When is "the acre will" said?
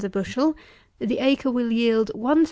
0.99-1.71